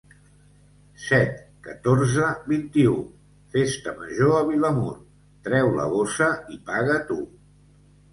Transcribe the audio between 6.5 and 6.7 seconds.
i